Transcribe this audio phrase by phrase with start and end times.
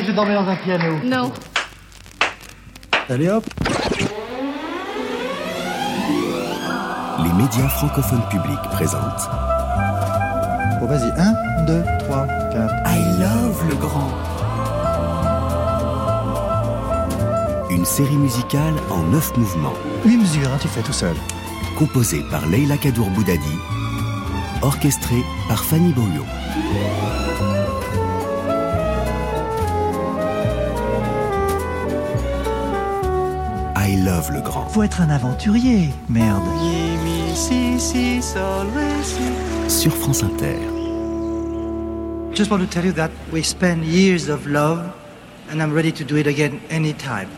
[0.00, 1.30] Que je dormais dans un piano Non.
[3.10, 3.44] Allez hop
[7.22, 9.28] Les médias francophones publics présentent
[10.80, 12.74] Bon, vas-y, 1, 2, 3, 4.
[12.86, 14.10] I Love le Grand.
[17.68, 19.74] Une série musicale en neuf mouvements,
[20.06, 21.16] 8 mesures, hein, tu fais tout seul.
[21.78, 23.58] composée par Leila Kadour Boudadi,
[24.62, 26.24] orchestrée par Fanny Bouillot.
[33.90, 34.68] I Love le Grand.
[34.68, 36.44] Faut être un aventurier, merde.
[39.68, 40.58] Sur France Inter.
[42.32, 44.92] Just want to tell you that we spent years of love
[45.50, 47.28] and I'm ready to do it again anytime.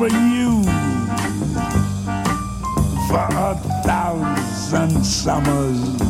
[0.00, 0.62] For you
[3.06, 6.09] for a thousand summers.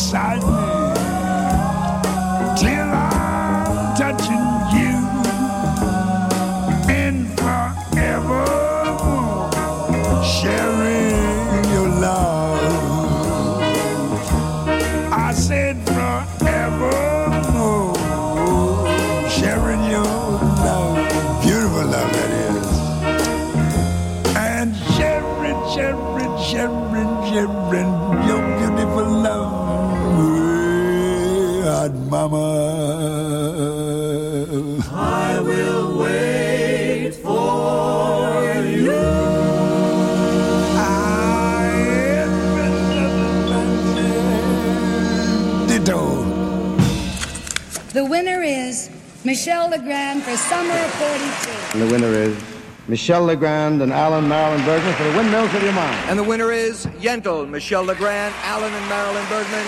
[0.00, 0.79] 山
[50.30, 51.74] for Summer of 42.
[51.74, 52.36] And the winner is
[52.86, 55.96] Michelle Legrand and Alan Marilyn Bergman for the Windmills of Your Mind.
[56.08, 59.66] And the winner is Yentl, Michelle Legrand, Alan and Marilyn Bergman.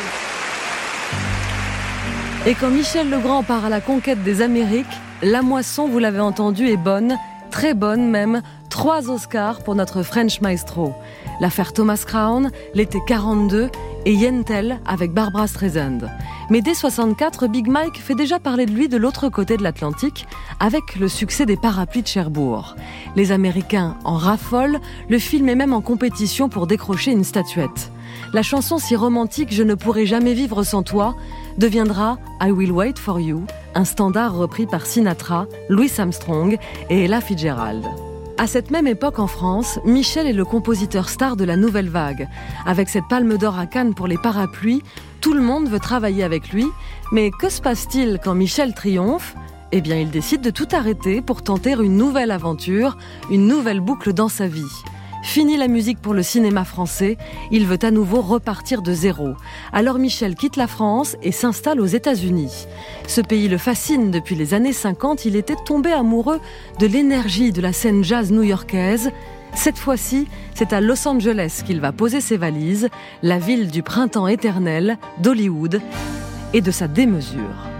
[2.47, 4.87] Et quand Michel Legrand part à la conquête des Amériques,
[5.23, 7.17] la moisson, vous l'avez entendu, est bonne,
[7.51, 8.43] très bonne même.
[8.69, 10.95] Trois Oscars pour notre French Maestro.
[11.41, 13.69] L'affaire Thomas Crown, l'été 42
[14.07, 16.09] et Yentl avec Barbara Streisand.
[16.53, 20.27] Mais dès 64, Big Mike fait déjà parler de lui de l'autre côté de l'Atlantique
[20.61, 22.77] avec le succès des parapluies de Cherbourg.
[23.17, 24.79] Les Américains en raffolent,
[25.09, 27.91] le film est même en compétition pour décrocher une statuette.
[28.35, 31.17] La chanson si romantique Je ne pourrai jamais vivre sans toi
[31.57, 36.59] deviendra I Will Wait for You, un standard repris par Sinatra, Louis Armstrong
[36.91, 38.12] et Ella Fitzgerald.
[38.39, 42.29] À cette même époque en France, Michel est le compositeur star de la nouvelle vague.
[42.67, 44.83] Avec cette palme d'or à Cannes pour les parapluies,
[45.21, 46.67] tout le monde veut travailler avec lui.
[47.13, 49.37] Mais que se passe-t-il quand Michel triomphe?
[49.71, 52.97] Eh bien, il décide de tout arrêter pour tenter une nouvelle aventure,
[53.31, 54.83] une nouvelle boucle dans sa vie.
[55.23, 57.17] Fini la musique pour le cinéma français,
[57.53, 59.35] il veut à nouveau repartir de zéro.
[59.73, 62.67] Alors Michel quitte la France et s'installe aux États-Unis.
[63.07, 66.41] Ce pays le fascine depuis les années 50, il était tombé amoureux
[66.81, 69.11] de l'énergie de la scène jazz new-yorkaise.
[69.55, 72.89] Cette fois-ci, c'est à Los Angeles qu'il va poser ses valises,
[73.23, 75.81] la ville du printemps éternel, d'Hollywood
[76.53, 77.73] et de sa démesure.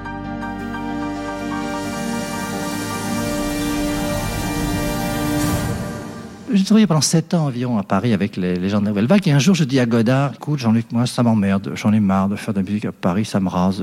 [6.53, 9.27] J'ai travaillé pendant sept ans environ à Paris avec les, gens de Nouvelle Vague.
[9.27, 11.73] Et un jour, je dis à Godard, écoute, Jean-Luc, moi, ça m'emmerde.
[11.75, 13.83] J'en ai marre de faire de la musique à Paris, ça me rase.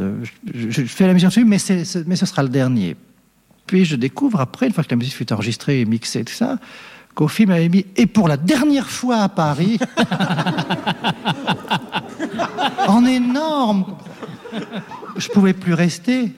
[0.53, 1.57] Je, je fais la musique dessus, mais,
[2.05, 2.95] mais ce sera le dernier.
[3.65, 6.57] Puis je découvre après, une fois que la musique fut enregistrée et mixée, tout ça,
[7.15, 9.79] qu'au film avait mis et pour la dernière fois à Paris,
[12.87, 13.85] en énorme.
[15.17, 16.33] Je pouvais plus rester.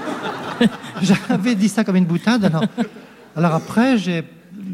[1.02, 2.44] J'avais dit ça comme une boutade.
[2.44, 2.64] Alors,
[3.36, 4.24] alors après, j'ai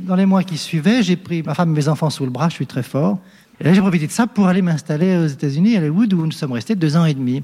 [0.07, 2.49] dans les mois qui suivaient, j'ai pris ma femme et mes enfants sous le bras,
[2.49, 3.19] je suis très fort.
[3.61, 6.33] Et là, j'ai profité de ça pour aller m'installer aux États-Unis, à Hollywood, où nous
[6.33, 7.43] sommes restés deux ans et demi.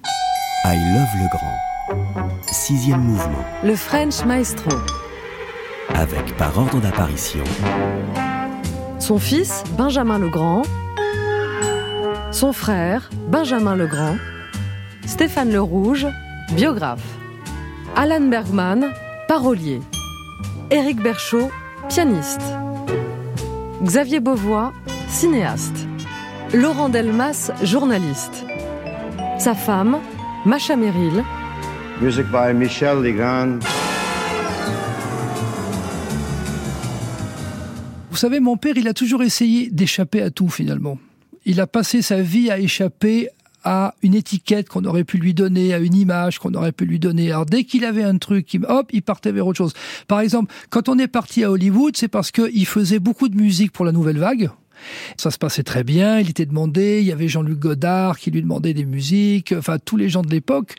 [0.64, 2.43] I Love le Grand.
[2.53, 3.44] Sixième mouvement.
[3.64, 4.70] Le French Maestro.
[5.94, 7.43] Avec par ordre d'apparition.
[8.99, 10.62] Son fils, Benjamin Legrand.
[12.31, 14.17] Son frère, Benjamin Legrand.
[15.06, 16.06] Stéphane Le Rouge,
[16.55, 17.03] biographe.
[17.97, 18.93] Alan Bergman,
[19.26, 19.81] parolier.
[20.70, 21.50] Éric Berchaud,
[21.93, 22.41] pianiste.
[23.85, 24.73] Xavier Beauvois,
[25.09, 25.77] cinéaste.
[26.55, 28.47] Laurent Delmas, journaliste.
[29.39, 29.99] Sa femme,
[30.47, 31.23] Macha Merrill.
[32.00, 33.59] Music by Michel Legrand.
[38.11, 40.97] Vous savez, mon père, il a toujours essayé d'échapper à tout finalement.
[41.45, 43.29] Il a passé sa vie à échapper
[43.64, 46.99] à une étiquette qu'on aurait pu lui donner, à une image qu'on aurait pu lui
[46.99, 47.31] donner.
[47.31, 49.73] Alors dès qu'il avait un truc, hop, il partait vers autre chose.
[50.09, 53.73] Par exemple, quand on est parti à Hollywood, c'est parce qu'il faisait beaucoup de musique
[53.73, 54.50] pour la nouvelle vague.
[55.17, 58.43] Ça se passait très bien, il était demandé, il y avait Jean-Luc Godard qui lui
[58.43, 60.75] demandait des musiques, enfin tous les gens de l'époque.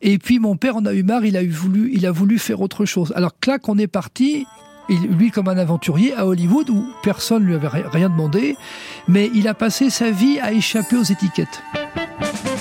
[0.00, 2.38] Et puis mon père en a eu marre, il a eu voulu, il a voulu
[2.38, 3.12] faire autre chose.
[3.16, 4.46] Alors là qu'on est parti,
[4.88, 8.56] lui comme un aventurier à Hollywood où personne lui avait rien demandé,
[9.08, 11.62] mais il a passé sa vie à échapper aux étiquettes.
[12.20, 12.53] Bye.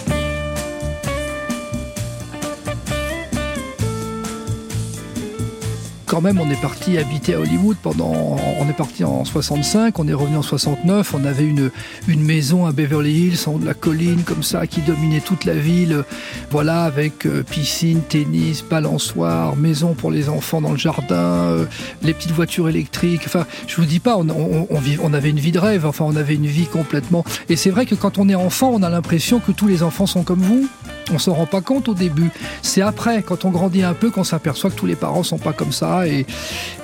[6.13, 8.37] Quand même, on est parti habiter à Hollywood pendant.
[8.59, 11.15] On est parti en 65, on est revenu en 69.
[11.15, 11.71] On avait une,
[12.07, 16.03] maison à Beverly Hills, en de la colline, comme ça, qui dominait toute la ville.
[16.51, 21.65] Voilà, avec euh, piscine, tennis, balançoire, maison pour les enfants dans le jardin, euh,
[22.03, 23.23] les petites voitures électriques.
[23.25, 25.83] Enfin, je vous dis pas, on, on, on, avait une vie de rêve.
[25.83, 27.25] Enfin, on avait une vie complètement.
[27.49, 30.05] Et c'est vrai que quand on est enfant, on a l'impression que tous les enfants
[30.05, 30.69] sont comme vous.
[31.11, 32.31] On s'en rend pas compte au début.
[32.61, 35.53] C'est après, quand on grandit un peu, qu'on s'aperçoit que tous les parents sont pas
[35.53, 36.25] comme ça et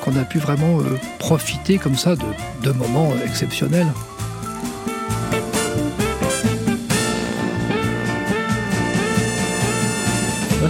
[0.03, 3.87] qu'on a pu vraiment euh, profiter comme ça de, moments euh, exceptionnels.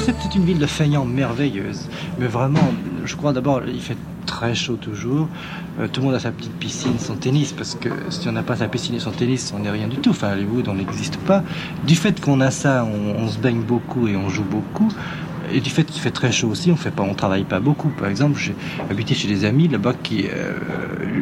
[0.06, 1.88] C'est une ville de merveilleuse.
[2.20, 2.74] Mais vraiment,
[3.06, 3.98] je crois d'abord, il fait
[4.30, 5.28] très chaud toujours.
[5.80, 8.44] Euh, tout le monde a sa petite piscine, son tennis, parce que si on n'a
[8.44, 10.12] pas sa piscine et son tennis, on n'est rien du tout.
[10.12, 11.44] Enfin, Hollywood, on n'existe pas.
[11.86, 14.90] Du fait qu'on a ça, on, se baigne beaucoup et on joue beaucoup.
[15.52, 17.90] Et du fait qu'il fait très chaud aussi, on fait pas, on travaille pas beaucoup.
[17.90, 18.54] Par exemple, j'ai
[18.92, 20.54] habité chez des amis là-bas qui, euh,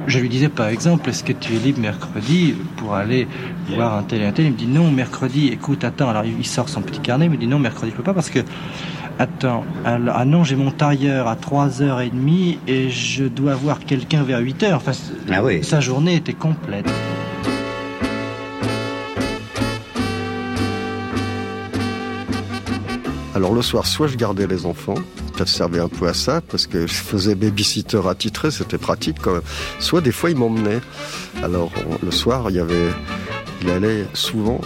[0.06, 3.26] je lui disais par exemple, est-ce que tu es libre mercredi pour aller
[3.70, 4.48] voir un tel et un tel?
[4.48, 5.48] Il me dit non, mercredi.
[5.48, 6.10] Écoute, attends.
[6.10, 8.30] Alors il sort son petit carnet, il me dit non, mercredi je peux pas parce
[8.30, 8.40] que
[9.20, 14.76] Attends, ah non, j'ai mon tailleur à 3h30 et je dois voir quelqu'un vers 8h.
[14.76, 14.92] Enfin,
[15.32, 15.64] ah oui.
[15.64, 16.88] Sa journée était complète.
[23.34, 24.96] Alors le soir, soit je gardais les enfants,
[25.38, 29.34] ça servait un peu à ça, parce que je faisais babysitter attitré, c'était pratique quand
[29.34, 29.42] même.
[29.80, 30.82] Soit des fois, il m'emmenait.
[31.44, 31.72] Alors
[32.04, 32.90] le soir, il y avait
[33.62, 34.62] il allait souvent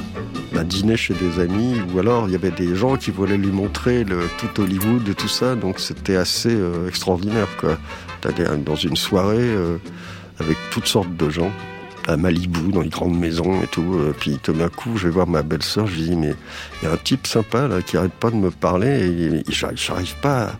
[0.53, 3.51] bah, dîner chez des amis ou alors il y avait des gens qui voulaient lui
[3.51, 4.05] montrer
[4.37, 5.55] tout Hollywood et tout ça.
[5.55, 7.47] Donc c'était assez euh, extraordinaire.
[7.59, 7.77] Quoi.
[8.65, 9.77] dans une soirée euh,
[10.39, 11.51] avec toutes sortes de gens
[12.07, 13.93] à Malibu, dans les grandes maisons et tout.
[13.93, 16.33] Euh, puis tout d'un coup, je vais voir ma belle-sœur, je lui dis, mais
[16.81, 20.15] il y a un type sympa là qui arrête pas de me parler et, j'arrive
[20.21, 20.53] pas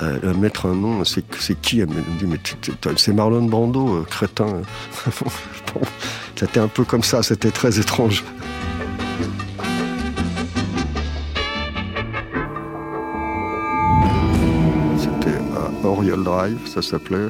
[0.00, 1.04] à, mettre un nom.
[1.04, 1.24] C'est
[1.60, 2.38] qui Elle me dit, mais
[2.96, 4.62] c'est Marlon Brando, crétin.
[6.40, 8.24] C'était un peu comme ça, c'était très étrange.
[14.96, 17.28] C'était à Oriole Drive, ça s'appelait.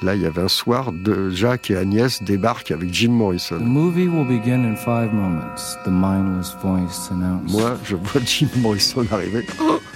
[0.00, 3.58] Là, il y avait un soir, de Jacques et Agnès débarquent avec Jim Morrison.
[7.48, 9.44] Moi, je vois Jim Morrison arriver.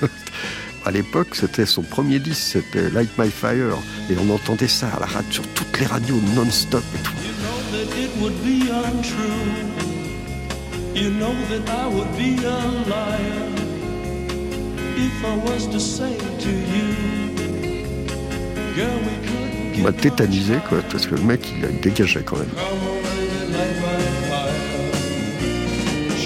[0.84, 3.76] à l'époque, c'était son premier disque, c'était Light My Fire.
[4.10, 7.09] Et on entendait ça à la radio, sur toutes les radios non-stop et tout.
[8.20, 9.46] Would be untrue.
[10.94, 12.60] You know that I would be a
[12.92, 13.50] liar
[14.96, 16.88] if I was to say to you,
[18.76, 19.40] girl, we could
[19.76, 22.48] Il m'a tétanisé, quoi, parce que le mec, il a dégagé quand même.
[22.48, 24.60] come already light my fire.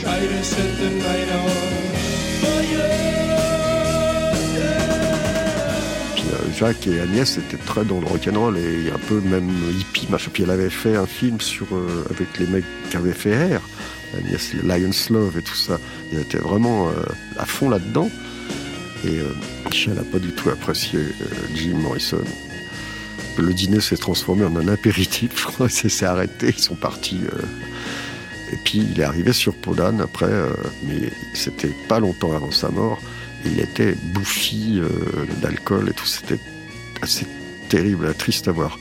[0.00, 1.73] Try to set the night on
[6.56, 10.06] Jacques et Agnès étaient très dans le rock'n'roll et un peu même hippie.
[10.32, 13.60] Puis elle avait fait un film sur, euh, avec les mecs qui avaient fait Air,
[14.16, 15.78] Agnès Lion's Love et tout ça.
[16.12, 16.92] Il était vraiment euh,
[17.38, 18.08] à fond là-dedans.
[19.04, 19.34] Et euh,
[19.66, 21.00] Michel n'a pas du tout apprécié
[21.54, 22.22] Jim Morrison.
[23.36, 27.20] Le dîner s'est transformé en un apéritif, je crois, ça s'est arrêté, ils sont partis.
[28.52, 30.32] et puis il est arrivé sur Podane après,
[30.84, 33.00] mais c'était pas longtemps avant sa mort.
[33.44, 34.88] Il était bouffi euh,
[35.42, 36.38] d'alcool et tout, c'était
[37.02, 37.26] assez
[37.68, 38.78] terrible, triste à voir.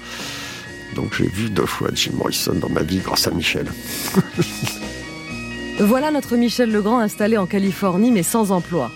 [0.96, 3.68] Donc j'ai vu deux fois Jim Morrison dans ma vie grâce à Michel.
[5.80, 8.92] Voilà notre Michel Legrand installé en Californie mais sans emploi.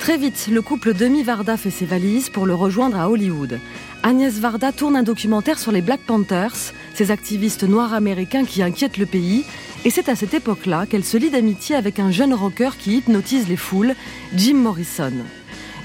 [0.00, 3.60] Très vite, le couple Demi Varda fait ses valises pour le rejoindre à Hollywood.
[4.02, 8.98] Agnès Varda tourne un documentaire sur les Black Panthers, ces activistes noirs américains qui inquiètent
[8.98, 9.44] le pays,
[9.84, 13.48] et c'est à cette époque-là qu'elle se lie d'amitié avec un jeune rocker qui hypnotise
[13.48, 13.94] les foules,
[14.34, 15.12] Jim Morrison.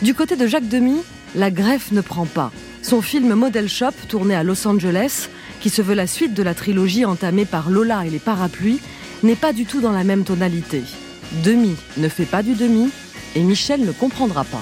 [0.01, 1.01] Du côté de Jacques Demy,
[1.35, 2.51] la greffe ne prend pas.
[2.81, 5.27] Son film Model Shop, tourné à Los Angeles,
[5.59, 8.79] qui se veut la suite de la trilogie entamée par Lola et les parapluies,
[9.23, 10.81] n'est pas du tout dans la même tonalité.
[11.43, 12.89] Demi ne fait pas du demi,
[13.35, 14.61] et Michel ne comprendra pas.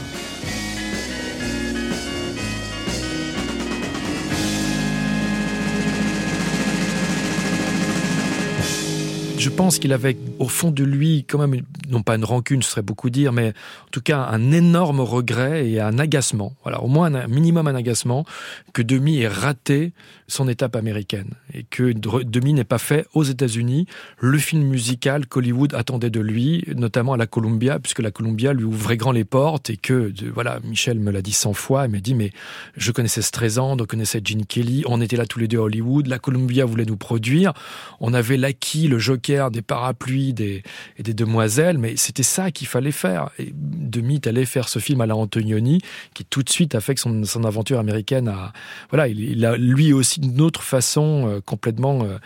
[9.47, 12.71] Je pense qu'il avait au fond de lui quand même, non pas une rancune, ce
[12.71, 13.51] serait beaucoup dire, mais
[13.85, 16.53] en tout cas un énorme regret et un agacement.
[16.63, 18.25] Voilà, au moins un minimum un agacement
[18.73, 19.93] que Demi ait raté
[20.27, 23.85] son étape américaine et que Demi n'ait pas fait aux États-Unis
[24.19, 28.65] le film musical qu'Hollywood attendait de lui, notamment à la Columbia, puisque la Columbia lui
[28.65, 31.99] ouvrait grand les portes et que, voilà, Michel me l'a dit cent fois, il m'a
[31.99, 32.31] dit, mais
[32.75, 36.07] je connaissais Streisand, on connaissait Gene Kelly, on était là tous les deux à Hollywood,
[36.07, 37.53] la Columbia voulait nous produire,
[37.99, 40.63] on avait l'acquis, le joker des parapluies des,
[40.97, 43.29] et des demoiselles, mais c'était ça qu'il fallait faire.
[43.39, 45.79] Et Demi est faire ce film à la Antonioni,
[46.13, 48.51] qui tout de suite a fait que son, aventure américaine a,
[48.89, 52.17] voilà, il, il a lui aussi d'une autre façon euh, complètement euh,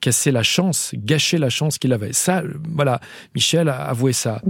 [0.00, 2.12] cassé la chance, gâché la chance qu'il avait.
[2.12, 3.00] Ça, euh, voilà,
[3.34, 4.40] Michel a avoué ça.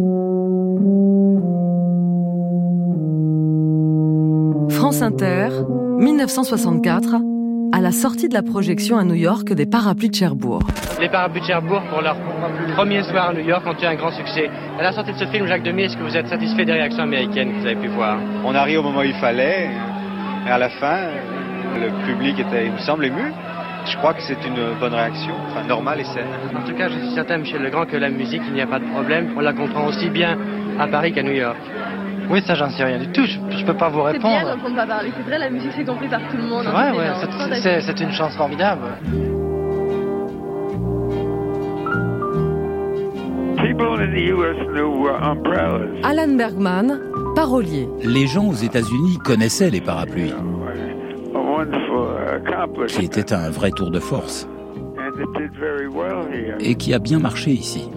[4.71, 5.49] France Inter,
[5.99, 7.17] 1964,
[7.73, 10.63] à la sortie de la projection à New York des Parapluies de Cherbourg.
[11.01, 12.17] Les Parapluies de Cherbourg, pour leur
[12.75, 14.49] premier soir à New York, ont eu un grand succès.
[14.79, 17.03] À la sortie de ce film, Jacques Demy, est-ce que vous êtes satisfait des réactions
[17.03, 18.19] américaines que vous avez pu voir?
[18.45, 19.71] On arrive au moment où il fallait,
[20.47, 21.09] et à la fin,
[21.81, 23.33] le public était, il me semble, ému.
[23.87, 26.27] Je crois que c'est une bonne réaction, enfin normale et saine.
[26.57, 28.79] En tout cas, je suis certain, Michel Legrand, que la musique, il n'y a pas
[28.79, 29.35] de problème.
[29.37, 30.39] On la comprend aussi bien
[30.81, 31.57] à Paris qu'à New York.
[32.31, 33.27] Oui, ça, j'en sais rien du tout.
[33.27, 34.41] Je, je peux pas vous C'est répondre.
[34.41, 35.11] bien d'entendre pas parler.
[35.15, 36.65] C'est vrai, la musique, c'est compris par tout le monde.
[36.65, 37.53] Ouais, hein, c'est ouais, énorme.
[37.53, 38.81] c'est- c'est c'est une chance formidable.
[43.57, 44.57] People in the U.S.
[44.73, 45.89] knew umbrellas.
[46.05, 47.01] Alan Bergman,
[47.35, 47.89] parolier.
[48.03, 50.35] Les gens aux États-Unis connaissaient les parapluies.
[52.89, 54.49] Qui était un vrai tour de force,
[56.61, 57.89] et qui a bien marché ici.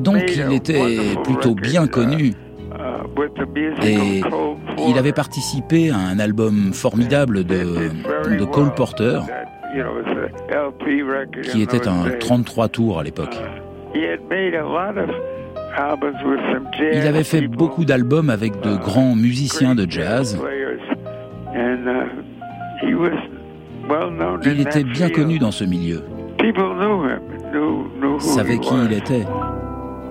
[0.00, 2.32] Donc il était plutôt bien uh, connu,
[2.72, 4.22] uh, music et
[4.88, 7.90] il avait participé à un album formidable de,
[8.36, 9.20] de Cole Porter,
[11.50, 12.18] qui était un days.
[12.18, 13.36] 33 tours à l'époque.
[16.52, 20.38] Some jazz Il avait fait beaucoup d'albums avec de grands musiciens de jazz.
[24.44, 25.12] Il in était bien field.
[25.12, 26.02] connu dans ce milieu,
[26.38, 27.20] People knew him,
[27.52, 28.84] knew, knew who savait he qui was.
[28.84, 29.24] il était,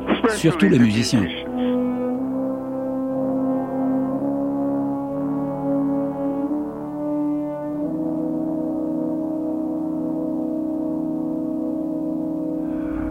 [0.09, 1.21] Especially surtout les the musiciens.
[1.21, 1.49] musicians.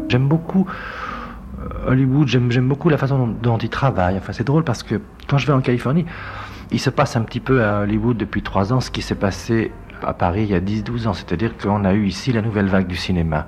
[0.08, 0.66] J'aime beaucoup
[1.60, 4.16] euh, Hollywood, j'aime j'aime beaucoup la façon dont, dont ils travaillent.
[4.18, 6.04] Enfin, c'est drôle parce que quand je vais en Californie,
[6.72, 9.72] il se passe un petit peu à Hollywood depuis trois ans ce qui s'est passé
[10.04, 11.12] à Paris il y a 10-12 ans.
[11.12, 13.46] C'est-à-dire qu'on a eu ici la nouvelle vague du cinéma.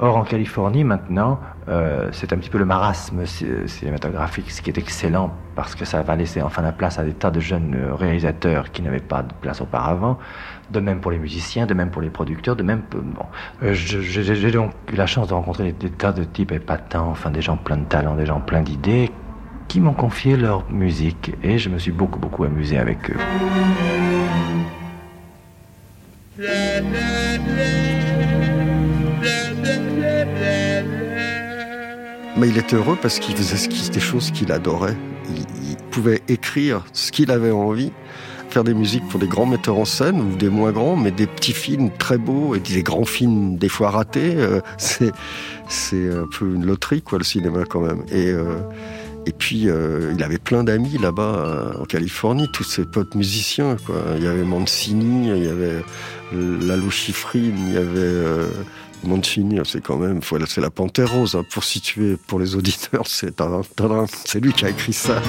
[0.00, 4.70] Or, en Californie, maintenant, euh, c'est un petit peu le marasme ci- cinématographique, ce qui
[4.70, 7.74] est excellent parce que ça va laisser enfin la place à des tas de jeunes
[7.74, 10.16] euh, réalisateurs qui n'avaient pas de place auparavant.
[10.70, 12.82] De même pour les musiciens, de même pour les producteurs, de même.
[12.82, 13.24] pour- Bon,
[13.64, 17.08] Euh, je- j'ai donc eu la chance de rencontrer des, des tas de types épatants,
[17.10, 19.10] enfin des gens pleins de talent, des gens pleins d'idées,
[19.68, 23.16] qui m'ont confié leur musique et je me suis beaucoup beaucoup amusé avec eux.
[32.38, 34.96] Mais il était heureux parce qu'il faisait des choses qu'il adorait.
[35.28, 37.90] Il, pouvait écrire ce qu'il avait envie,
[38.50, 41.26] faire des musiques pour des grands metteurs en scène ou des moins grands, mais des
[41.26, 44.36] petits films très beaux et des grands films des fois ratés.
[44.36, 45.10] Euh, c'est
[45.68, 48.04] c'est un peu une loterie quoi le cinéma quand même.
[48.12, 48.60] Et euh,
[49.28, 53.76] et puis, euh, il avait plein d'amis là-bas euh, en Californie, tous ses potes musiciens.
[54.16, 55.84] Il y avait Mancini, il y avait
[56.32, 58.48] Lalo Schifrin, il y avait euh,
[59.04, 59.60] Mancini.
[59.64, 63.04] C'est quand même, c'est la Panthère Rose hein, pour situer pour les auditeurs.
[63.06, 65.20] C'est lui qui a écrit ça.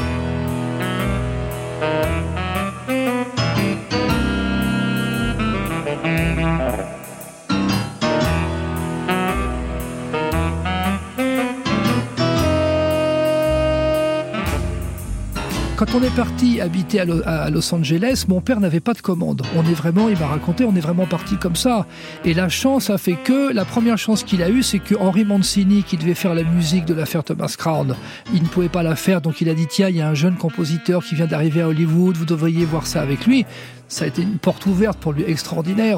[15.79, 19.43] Quand on est parti habiter à Los Angeles, mon père n'avait pas de commande.
[19.55, 21.87] On est vraiment, il m'a raconté, on est vraiment parti comme ça.
[22.25, 25.23] Et la chance a fait que, la première chance qu'il a eue, c'est que Henri
[25.23, 27.95] Mancini, qui devait faire la musique de l'affaire Thomas Crown,
[28.33, 30.15] il ne pouvait pas la faire, donc il a dit, tiens, il y a un
[30.15, 33.45] jeune compositeur qui vient d'arriver à Hollywood, vous devriez voir ça avec lui
[33.91, 35.97] ça a été une porte ouverte pour lui extraordinaire.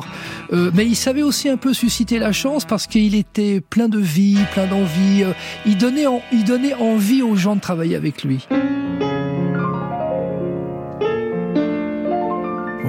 [0.54, 4.00] Euh, mais il savait aussi un peu susciter la chance parce qu'il était plein de
[4.00, 5.24] vie, plein d'envie.
[5.26, 5.34] Euh,
[5.66, 8.48] il, donnait il donnait envie aux gens de travailler avec lui.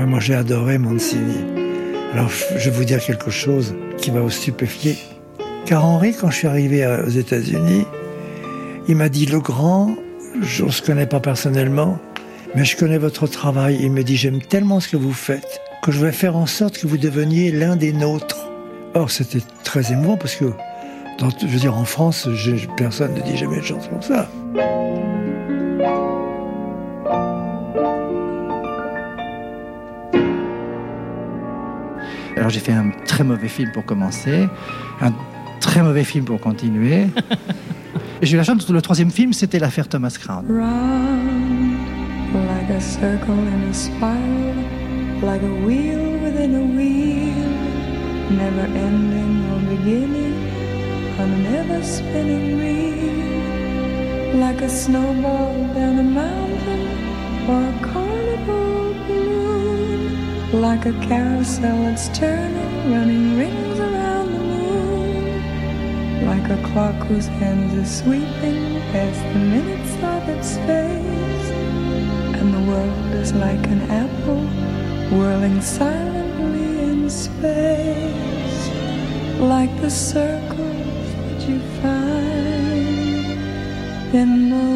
[0.06, 1.36] Moi j'ai adoré Mancini.
[2.12, 4.96] Alors je vais vous dire quelque chose qui va vous stupéfier.
[5.66, 7.86] Car Henri, quand je suis arrivé aux États-Unis,
[8.88, 9.94] il m'a dit Le grand,
[10.40, 11.98] je ne se connais pas personnellement,
[12.54, 13.78] mais je connais votre travail.
[13.80, 16.78] Il me dit J'aime tellement ce que vous faites que je vais faire en sorte
[16.78, 18.48] que vous deveniez l'un des nôtres.
[18.94, 20.52] Or, c'était très émouvant parce que,
[21.40, 22.28] je veux dire, en France,
[22.76, 24.28] personne ne dit jamais de chance comme ça.
[32.36, 34.48] Alors j'ai fait un très mauvais film pour commencer,
[35.00, 35.12] un
[35.60, 37.06] très mauvais film pour continuer.
[38.22, 40.44] Et j'ai eu la chance, le troisième film, c'était l'affaire Thomas Crown.
[40.48, 41.76] Round,
[42.34, 44.54] like a circle in a spiral,
[45.22, 47.34] like a wheel within a wheel,
[48.30, 50.34] never ending or beginning,
[51.18, 56.86] on an ever spinning reel, like a snowball down a mountain
[57.48, 58.01] or a balloon,
[60.52, 67.72] like a carousel that's turning, running rings around the moon, like a clock whose hands
[67.74, 71.50] are sweeping past the minutes of its face,
[72.36, 74.46] and the world is like an apple
[75.16, 78.68] whirling silently in space,
[79.40, 82.52] like the circles that you find
[84.14, 84.71] in the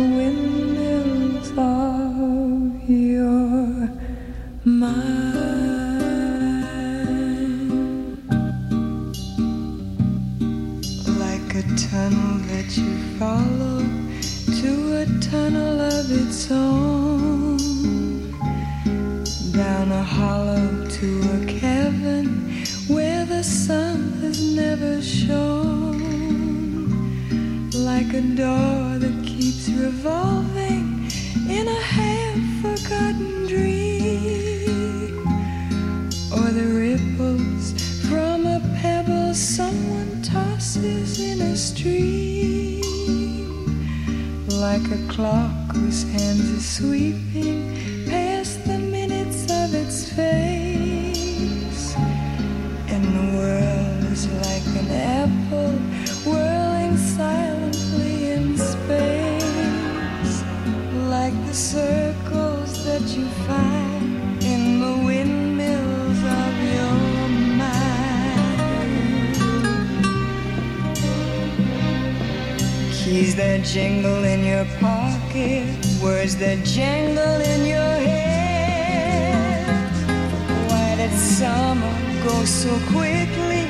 [82.57, 83.69] so quickly?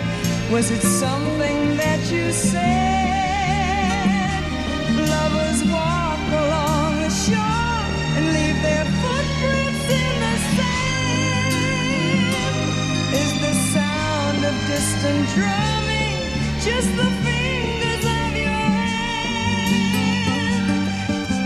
[0.52, 2.62] Was it something that you said?
[4.94, 7.82] Lovers walk along the shore
[8.16, 12.30] and leave their footprints in the sand.
[13.22, 16.18] Is the sound of distant drumming
[16.62, 18.66] just the fingers of your
[19.66, 19.90] hand?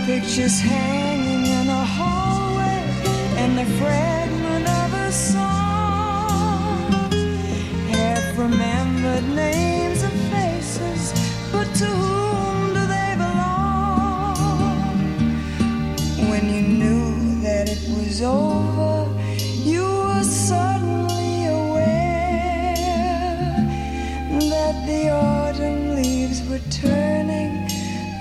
[0.05, 2.79] Pictures hanging in a hallway
[3.41, 4.10] and the fragment
[9.11, 11.11] heard names and faces,
[11.51, 14.37] but to whom do they belong?
[16.29, 18.93] When you knew that it was over,
[19.71, 22.75] you were suddenly aware
[24.53, 27.67] that the autumn leaves were turning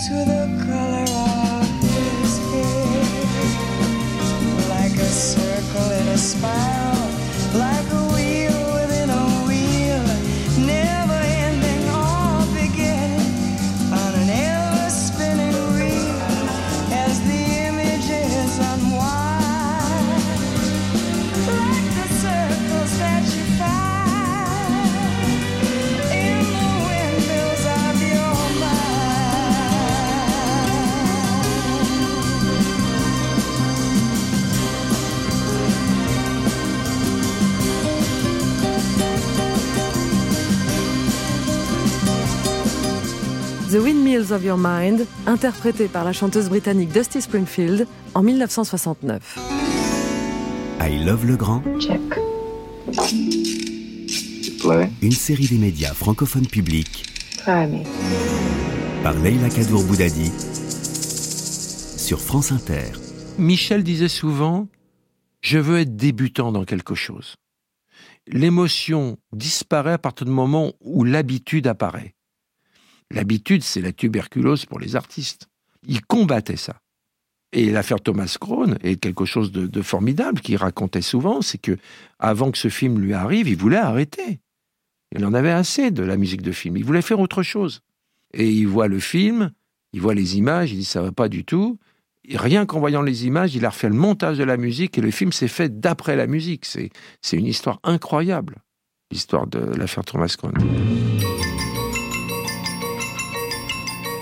[0.07, 3.05] to the color of his hair,
[4.75, 6.70] like a circle in a spiral.
[43.71, 49.39] The Windmills of Your Mind, interprété par la chanteuse britannique Dusty Springfield en 1969.
[50.81, 51.63] I Love le Grand.
[51.79, 52.01] Check.
[55.03, 57.05] Une série des médias francophones publics
[57.47, 57.85] me.
[59.05, 60.33] par Leila Kadour Boudadi
[61.97, 62.91] sur France Inter.
[63.39, 64.67] Michel disait souvent
[65.43, 67.37] Je veux être débutant dans quelque chose.
[68.27, 72.17] L'émotion disparaît à partir du moment où l'habitude apparaît.
[73.13, 75.49] L'habitude, c'est la tuberculose pour les artistes.
[75.87, 76.81] Il combattait ça.
[77.53, 81.77] Et l'affaire Thomas Crown est quelque chose de, formidable qu'il racontait souvent, c'est que
[82.21, 84.41] avant que ce film lui arrive, il voulait arrêter.
[85.17, 86.77] Il en avait assez de la musique de film.
[86.77, 87.81] Il voulait faire autre chose.
[88.33, 89.51] Et il voit le film,
[89.93, 91.79] il voit les images, il dit ça va pas du tout.
[92.33, 95.11] Rien qu'en voyant les images, il a refait le montage de la musique et le
[95.11, 96.65] film s'est fait d'après la musique.
[96.65, 96.91] C'est,
[97.33, 98.59] une histoire incroyable,
[99.11, 100.55] l'histoire de l'affaire Thomas Crown.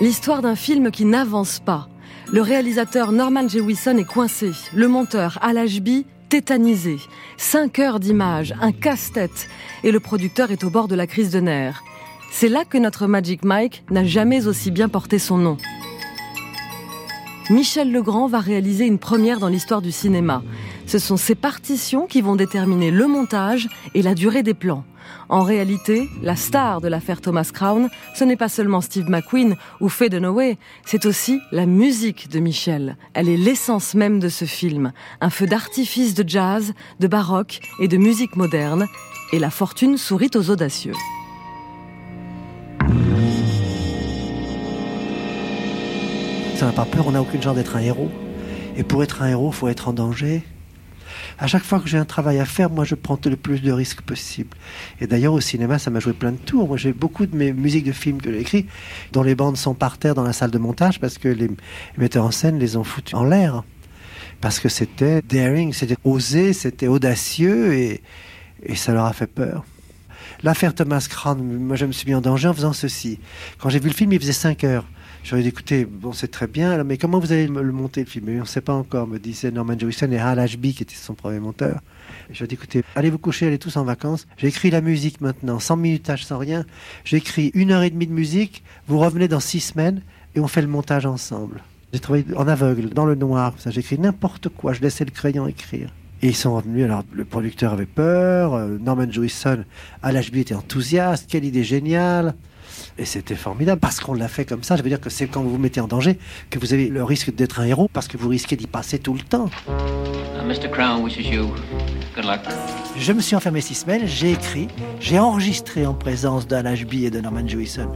[0.01, 1.89] L'histoire d'un film qui n'avance pas.
[2.31, 4.51] Le réalisateur Norman Jewison est coincé.
[4.73, 6.99] Le monteur Al Ashby tétanisé.
[7.35, 9.49] Cinq heures d'images, un casse-tête.
[9.83, 11.83] Et le producteur est au bord de la crise de nerfs.
[12.31, 15.57] C'est là que notre Magic Mike n'a jamais aussi bien porté son nom.
[17.49, 20.43] Michel Legrand va réaliser une première dans l'histoire du cinéma.
[20.85, 24.85] Ce sont ses partitions qui vont déterminer le montage et la durée des plans.
[25.29, 29.89] En réalité, la star de l'affaire Thomas Crown, ce n'est pas seulement Steve McQueen ou
[29.89, 32.97] Faye Dunaway, c'est aussi la musique de Michel.
[33.13, 34.91] Elle est l'essence même de ce film.
[35.21, 38.87] Un feu d'artifice de jazz, de baroque et de musique moderne.
[39.31, 40.95] Et la fortune sourit aux audacieux.
[46.55, 48.09] Ça n'a pas peur, on n'a aucune chance d'être un héros.
[48.75, 50.43] Et pour être un héros, il faut être en danger.
[51.41, 53.71] À chaque fois que j'ai un travail à faire, moi, je prends le plus de
[53.71, 54.49] risques possible.
[54.99, 56.67] Et d'ailleurs, au cinéma, ça m'a joué plein de tours.
[56.67, 58.69] Moi, j'ai beaucoup de mes musiques de films que j'ai écrites,
[59.13, 61.49] dont les bandes sont par terre dans la salle de montage parce que les
[61.97, 63.63] metteurs en scène les ont foutues en l'air.
[64.41, 68.01] Parce que c'était daring, c'était osé, c'était audacieux et,
[68.63, 69.63] et ça leur a fait peur.
[70.43, 73.19] L'affaire Thomas Crown, moi, je me suis mis en danger en faisant ceci.
[73.59, 74.85] Quand j'ai vu le film, il faisait 5 heures.
[75.23, 78.29] J'aurais dit, écoutez, bon, c'est très bien, mais comment vous allez le monter, le film?
[78.29, 81.13] On ne sait pas encore, me disait Norman Jewison et Hal Ashby, qui était son
[81.13, 81.81] premier monteur.
[82.31, 84.27] Je dit, écoutez, allez vous coucher, allez tous en vacances?
[84.37, 86.65] J'ai écrit la musique maintenant, sans minutage, sans rien.
[87.03, 90.01] J'ai écrit une heure et demie de musique, vous revenez dans six semaines
[90.35, 91.61] et on fait le montage ensemble.
[91.93, 93.71] J'ai travaillé en aveugle, dans le noir, ça.
[93.71, 95.93] J'ai écrit n'importe quoi, je laissais le crayon écrire.
[96.21, 99.63] Et ils sont revenus, alors le producteur avait peur, euh, Norman Jewison,
[100.03, 102.35] Hal Ashby était enthousiaste, quelle idée géniale.
[102.97, 104.75] Et c'était formidable parce qu'on l'a fait comme ça.
[104.75, 106.17] Je veux dire que c'est quand vous vous mettez en danger
[106.49, 109.13] que vous avez le risque d'être un héros parce que vous risquez d'y passer tout
[109.13, 109.49] le temps.
[110.45, 110.69] Mr.
[110.71, 111.53] Crown wishes you
[112.15, 112.39] good luck.
[112.97, 114.67] Je me suis enfermé six semaines, j'ai écrit,
[114.99, 117.91] j'ai enregistré en présence d'Al Ashby et de Norman Jewison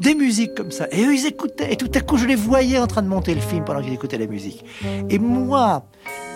[0.00, 0.86] des musiques comme ça.
[0.90, 1.72] Et eux, ils écoutaient.
[1.72, 3.94] Et tout à coup, je les voyais en train de monter le film pendant qu'ils
[3.94, 4.64] écoutaient la musique.
[5.10, 5.84] Et moi,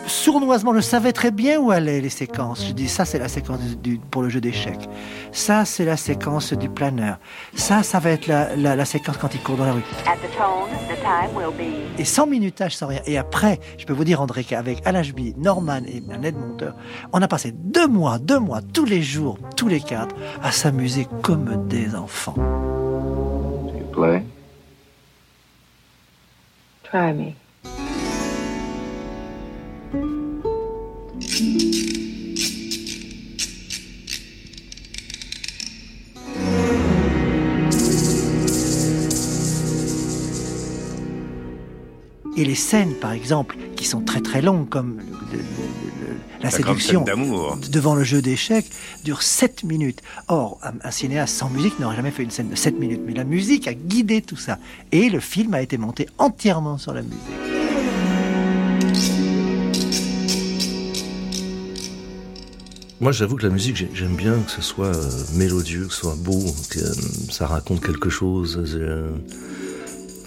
[0.06, 2.66] sournoisement, je savais très bien où allaient les séquences.
[2.66, 4.88] Je dis, ça, c'est la séquence du, pour le jeu d'échecs.
[5.30, 7.18] Ça, c'est la séquence du planeur.
[7.54, 9.84] Ça, ça va être la, la, la séquence quand il court dans la rue.
[10.06, 12.00] At the tone, the time will be.
[12.00, 13.00] Et sans minutage, sans rien.
[13.06, 16.74] Et après, je peux vous dire, André, qu'avec Al Ashby, Norman et un aide-monteur,
[17.12, 21.06] on a passé deux mois, deux mois, tous les jours, tous les quatre, à s'amuser
[21.22, 22.34] comme des enfants.
[23.92, 24.22] Play?
[26.84, 27.34] Try me.
[42.36, 44.98] Et les scènes, par exemple, qui sont très très longues, comme
[45.32, 45.42] le- le-
[46.00, 46.01] le-
[46.42, 47.04] la, séduction
[47.70, 48.66] devant le jeu d'échecs,
[49.04, 50.00] dure 7 minutes.
[50.28, 53.00] Or, un, un cinéaste sans musique n'aurait jamais fait une scène de 7 minutes.
[53.06, 54.58] Mais la musique a guidé tout ça.
[54.92, 57.18] Et le film a été monté entièrement sur la musique.
[63.00, 66.00] Moi, j'avoue que la musique, j'ai- j'aime bien que ce soit euh, mélodieux, que ce
[66.02, 66.92] soit beau, que euh,
[67.30, 68.60] ça raconte quelque chose.
[68.76, 69.10] Euh,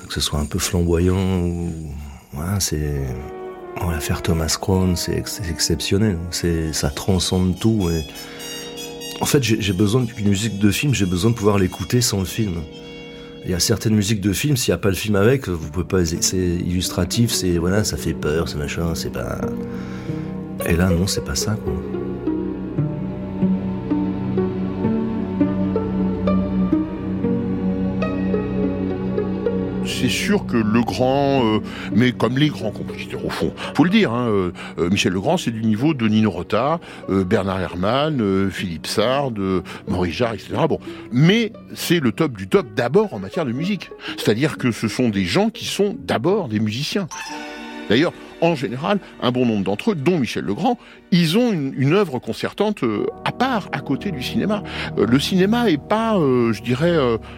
[0.07, 1.71] que ce soit un peu flamboyant ou.
[2.33, 3.07] Voilà, c'est.
[3.79, 6.17] Bon, L'affaire Thomas Crown, c'est ex- c'est exceptionnel.
[6.31, 7.89] C'est, ça transcende tout.
[9.21, 12.19] En fait, j'ai j'ai besoin d'une musique de film, j'ai besoin de pouvoir l'écouter sans
[12.19, 12.61] le film.
[13.45, 15.69] Il y a certaines musiques de film, s'il n'y a pas le film avec, vous
[15.69, 16.03] pouvez pas.
[16.05, 19.39] C'est illustratif, c'est voilà, ça fait peur, c'est machin, c'est pas.
[20.65, 21.55] Et là, non, c'est pas ça.
[21.63, 21.73] Quoi.
[30.05, 31.59] C'est sûr que Legrand, euh,
[31.91, 35.35] mais comme les grands compositeurs au fond, faut le dire, hein, euh, euh, Michel Legrand,
[35.35, 39.31] c'est du niveau de Nino Rota, Bernard Herrmann, Philippe Sard,
[39.87, 40.53] Maurice Jarre, etc.
[40.69, 40.79] Bon,
[41.11, 43.89] mais c'est le top du top d'abord en matière de musique.
[44.15, 47.07] C'est-à-dire que ce sont des gens qui sont d'abord des musiciens.
[47.89, 50.77] D'ailleurs, en général, un bon nombre d'entre eux, dont Michel Legrand,
[51.15, 54.63] ils ont une, œuvre concertante euh, à part, à côté du cinéma.
[54.97, 56.93] Euh, le cinéma est pas, euh, je dirais,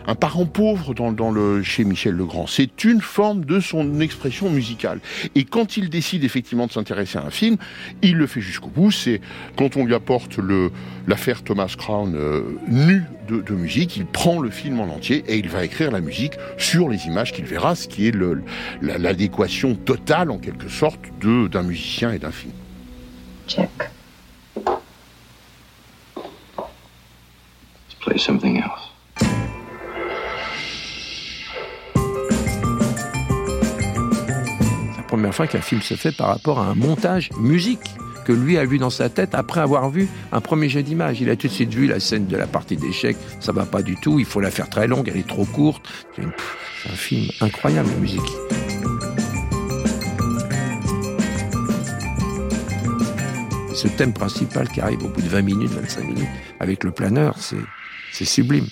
[0.08, 2.48] un parent pauvre dans, le, chez Michel Legrand.
[2.48, 5.00] C'est une forme de son expression musicale.
[5.36, 7.58] Et quand il décide effectivement de s'intéresser à un film,
[8.02, 8.92] il le fait jusqu'au bout.
[8.92, 9.22] C'est
[9.56, 10.40] quand on lui apporte
[11.08, 12.18] l'affaire Thomas Crown
[12.68, 16.34] nue de, musique, il prend le film en entier et il va écrire la musique
[16.58, 18.16] sur les images qu'il verra, ce qui est
[18.82, 22.54] l'adéquation totale, en quelque sorte, d'un musicien et d'un film.
[23.48, 23.70] Check.
[26.58, 28.92] Let's play something else.
[34.92, 37.80] C'est la première fois qu'un film se fait par rapport à un montage musique
[38.26, 41.22] que lui a vu dans sa tête après avoir vu un premier jeu d'image.
[41.22, 43.82] Il a tout de suite vu la scène de la partie d'échecs, ça va pas
[43.82, 45.88] du tout, il faut la faire très longue, elle est trop courte.
[46.18, 49.17] C'est un film incroyable, la musique.
[53.88, 56.28] Ce thème principal qui arrive au bout de 20 minutes, 25 minutes,
[56.60, 58.66] avec le planeur, c'est, sublime.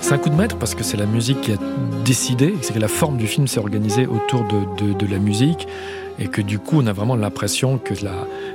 [0.00, 1.56] C'est un coup de maître parce que c'est la musique qui a
[2.06, 5.68] décidé, c'est que la forme du film s'est organisée autour de la musique
[6.18, 7.94] et que du coup on a vraiment l'impression que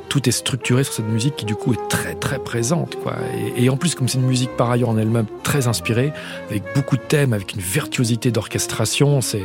[0.10, 2.97] tout est structuré sur cette musique qui du coup est très très présente.
[3.02, 3.15] Quoi.
[3.56, 6.12] Et, en plus comme c'est une musique par ailleurs en elle-même très inspirée,
[6.50, 9.43] avec beaucoup de thèmes, avec une virtuosité d'orchestration, c'est,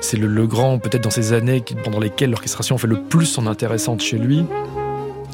[0.00, 3.46] c'est le, le grand peut-être dans ces années pendant lesquelles l'orchestration fait le plus son
[3.46, 4.44] intéressante chez lui.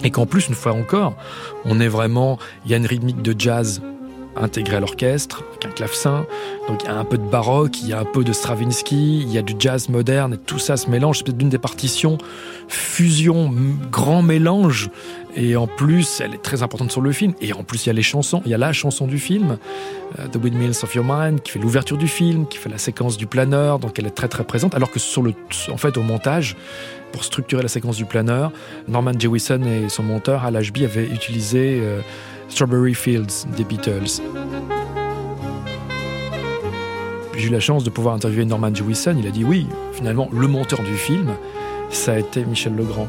[0.05, 1.15] Et qu'en plus, une fois encore,
[1.65, 3.81] on est vraiment, il y a une rythmique de jazz
[4.37, 6.27] intégrée à l'orchestre, avec un clavecin.
[6.69, 9.21] Donc il y a un peu de baroque, il y a un peu de Stravinsky,
[9.21, 11.19] il y a du jazz moderne, et tout ça se mélange.
[11.19, 12.19] C'est peut-être une des partitions
[12.69, 13.53] fusion,
[13.91, 14.91] grand mélange.
[15.35, 17.33] Et en plus, elle est très importante sur le film.
[17.41, 18.43] Et en plus, il y a les chansons.
[18.45, 19.57] Il y a la chanson du film,
[20.19, 23.17] euh, The Windmills of Your Mind, qui fait l'ouverture du film, qui fait la séquence
[23.17, 23.79] du planeur.
[23.79, 24.75] Donc elle est très très présente.
[24.75, 25.33] Alors que sur le,
[25.71, 26.57] en fait, au montage,
[27.13, 28.53] pour structurer la séquence du planeur,
[28.89, 32.01] Norman Jewison et son monteur Al Ashby avaient utilisé euh,
[32.53, 34.21] Strawberry Fields des Beatles.
[37.35, 39.17] J'ai eu la chance de pouvoir interviewer Norman Jewison.
[39.19, 41.33] Il a dit oui, finalement, le monteur du film,
[41.89, 43.09] ça a été Michel Legrand.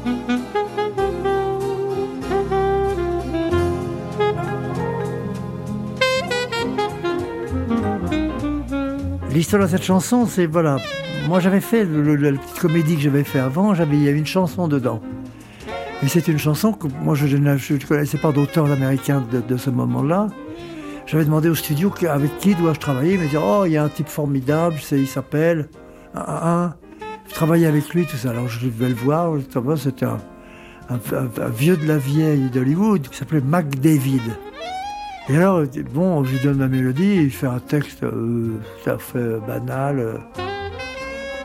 [9.30, 10.78] L'histoire de cette chanson, c'est voilà.
[11.28, 13.74] Moi, j'avais fait la petite comédie que j'avais fait avant.
[13.74, 15.02] Il y avait une chanson dedans.
[16.04, 20.28] Et c'est une chanson que moi, je ne connaissais pas d'auteur américain de, ce moment-là.
[21.06, 23.14] J'avais demandé au studio avec qui dois-je travailler.
[23.14, 24.76] Il me dit oh, il y a un type formidable.
[24.92, 25.68] il s'appelle.
[26.14, 26.74] un.
[27.28, 28.30] Je travaillais avec lui, tout ça.
[28.30, 29.32] Alors je vais le voir.
[29.78, 30.18] C'était un,
[30.90, 34.22] un- vieux de la vieille d'Hollywood qui s'appelait Mac David.
[35.30, 35.62] Et alors,
[35.94, 39.98] bon, je lui donne ma mélodie, il fait un texte euh, tout à fait banal.
[39.98, 40.18] euh.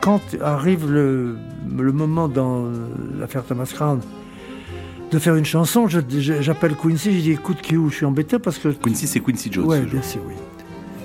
[0.02, 1.38] Quand arrive le,
[1.78, 2.72] le moment dans euh,
[3.18, 4.00] l'affaire Thomas Crown
[5.10, 8.68] de faire une chanson, j'appelle Quincy, je dis écoute Q, je suis embêté parce que...
[8.68, 9.68] Quincy, c'est Quincy Jones.
[9.70, 10.34] Ce bien sûr, oui.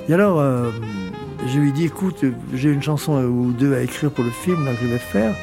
[0.07, 0.69] Et alors, euh,
[1.47, 4.73] je lui dis écoute, j'ai une chanson ou deux à écrire pour le film là,
[4.73, 5.35] que je vais faire.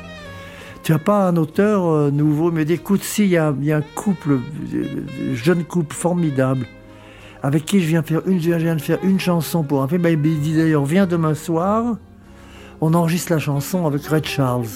[0.85, 2.51] Tu n'as pas un auteur euh, nouveau?
[2.51, 4.38] Il me dit écoute, si, il y a, il y a un couple,
[4.75, 6.66] euh, jeune couple formidable
[7.42, 10.03] avec qui je viens, faire une, je viens de faire une chanson pour un film.
[10.03, 11.96] Ben, il dit d'ailleurs, viens demain soir,
[12.81, 14.66] on enregistre la chanson avec Red Charles.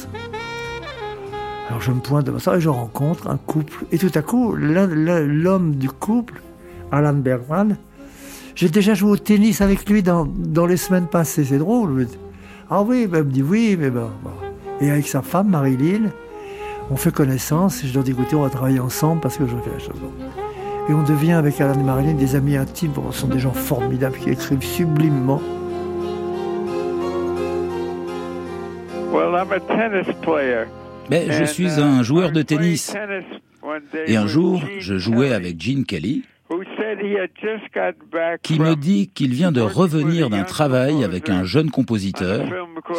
[1.69, 3.85] Alors je me pointe devant ça et je rencontre un couple.
[3.93, 6.41] Et tout à coup, l'homme du couple,
[6.93, 7.77] Alan Bergman,
[8.55, 12.07] j'ai déjà joué au tennis avec lui dans, dans les semaines passées, c'est drôle.
[12.71, 13.91] Ah oui, ben, me dit oui, mais.
[13.91, 14.11] Bon.
[14.81, 16.11] Et avec sa femme, Marie-Lille,
[16.91, 19.57] on fait connaissance et je leur dis écoutez, on va travailler ensemble parce que je
[19.57, 20.01] fais la chose.
[20.89, 22.93] Et on devient avec Alan et Marilyn des amis intimes.
[23.11, 25.41] Ce sont des gens formidables qui écrivent sublimement.
[29.13, 30.67] Well, I'm a tennis player.
[31.11, 32.95] Mais je suis uh, un joueur de tennis.
[34.07, 36.25] Et un jour, je jouais avec Gene Kelly,
[38.43, 42.47] qui me dit qu'il vient de revenir d'un travail avec un jeune compositeur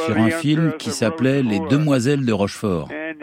[0.06, 2.90] sur un film qui s'appelait Les Demoiselles de Rochefort.
[2.92, 3.14] Uh.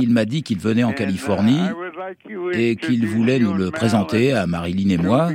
[0.00, 1.60] Il m'a dit qu'il venait en Californie
[2.52, 5.30] et qu'il voulait nous le présenter à Marilyn et moi,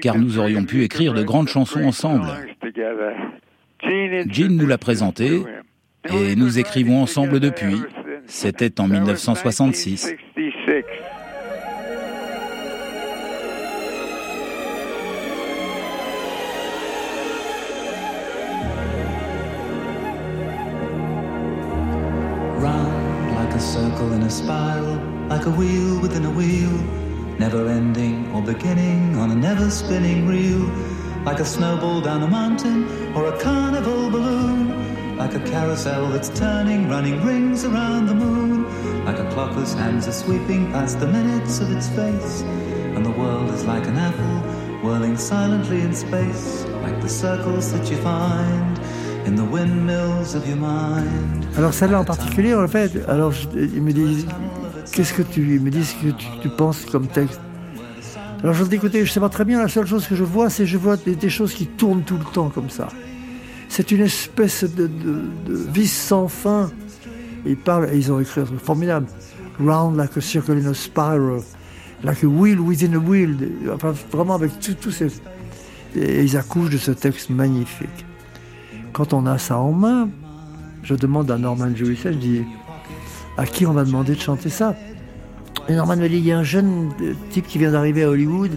[0.00, 2.26] car nous aurions pu écrire de grandes chansons ensemble.
[4.28, 5.42] Gene nous l'a présenté
[6.04, 7.76] et nous écrivons ensemble depuis.
[8.26, 10.14] C'était en 1966.
[10.34, 10.84] 66.
[22.58, 26.70] Round like a circle in a spiral, like a wheel within a wheel,
[27.38, 30.70] never ending or beginning on a never spinning reel,
[31.24, 32.84] like a snowball down a mountain
[33.14, 38.64] or a carnival balloon, like a carousel that's turning, running rings around the moon,
[39.04, 42.42] like a clock whose hands are sweeping past the minutes of its face,
[42.94, 44.40] and the world is like an apple
[44.82, 48.78] whirling silently in space, like the circles that you find
[49.26, 51.46] in the windmills of your mind.
[51.56, 54.26] Alors celle-là en particulier, en fait, alors je- ils me disent,
[54.92, 57.40] qu'est-ce que tu, ils me disent que tu, tu penses comme texte?
[58.44, 60.50] Alors je dis, écoutez, je sais pas très bien, la seule chose que je vois,
[60.50, 62.88] c'est je vois des, choses qui tournent tout le temps comme ça.
[63.70, 66.70] C'est une espèce de, de, de vis sans fin.
[67.46, 69.06] Ils parlent, et ils ont écrit un truc formidable.
[69.58, 71.40] Round like a circle in a spiral,
[72.02, 73.34] like a wheel within a wheel.
[73.72, 75.06] Enfin, vraiment avec tout- tous ces...
[75.96, 78.04] Et ils accouchent de ce texte magnifique.
[78.92, 80.10] Quand on a ça en main,
[80.82, 82.42] je demande à Norman Jewison, je dis,
[83.38, 84.76] à qui on va demander de chanter ça?
[85.68, 88.52] Et Norman me il y a un jeune euh, type qui vient d'arriver à Hollywood,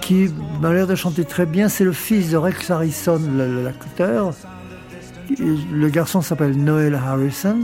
[0.00, 0.30] qui
[0.60, 3.20] m'a l'air de chanter très bien, c'est le fils de Rex Harrison,
[3.64, 4.34] l'acteur.
[5.38, 7.58] Le garçon s'appelle Noel Harrison.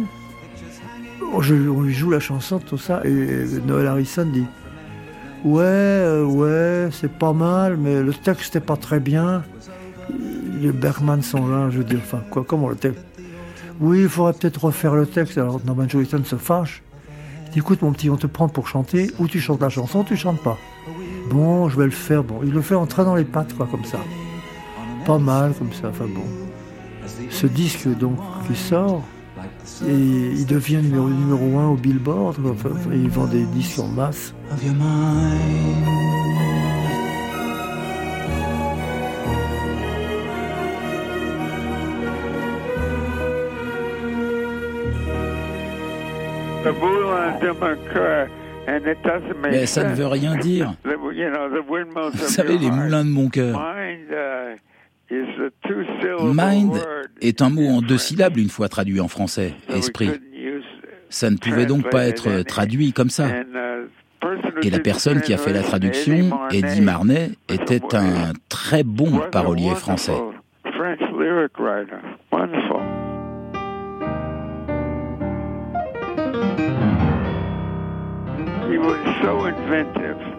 [1.21, 4.47] Oh, on lui joue la chanson, tout ça, et Noel Harrison dit,
[5.45, 9.43] ouais, euh, ouais, c'est pas mal, mais le texte n'est pas très bien.
[10.61, 13.05] Les Bergman sont là, je veux dire, enfin, quoi, comment le texte?
[13.81, 15.39] Oui, il faudrait peut-être refaire le texte.
[15.39, 16.83] Alors Norman Jewison se fâche.
[17.55, 20.17] Écoute, mon petit, on te prend pour chanter, ou tu chantes la chanson, ou tu
[20.17, 20.59] chantes pas.
[21.31, 22.25] Bon, je vais le faire.
[22.25, 23.99] Bon, il le fait en traînant les pattes, quoi, comme ça.
[25.05, 26.25] Pas mal, comme ça, enfin bon.
[27.31, 29.03] Ce disque, donc, qui sort,
[29.87, 32.53] et il devient numéro, numéro un au Billboard, quoi.
[32.53, 34.35] Enfin, il vend des disques en masse.
[46.63, 48.29] The moulin de mon cœur,
[48.69, 50.75] and it doesn't make Mais ça ne veut rien dire.
[50.85, 53.59] The- you know, the windmills Vous savez, les moulins de mon cœur.
[53.59, 54.55] Mind uh,
[55.13, 57.09] is a two-syllable Mind word.
[57.21, 60.11] est un mot en deux syllabes une fois traduit en français, esprit.
[61.11, 63.27] Ça ne pouvait donc pas être traduit comme ça.
[63.29, 63.89] Uh,
[64.63, 69.75] Et la personne qui a fait la traduction, Eddie Marnet, était un très bon parolier
[69.75, 70.15] français.